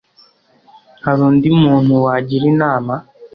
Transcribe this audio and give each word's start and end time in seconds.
Hari 1.03 1.21
undi 1.29 1.47
muntu 1.61 1.93
wagira 2.05 2.43
inama? 2.53 2.93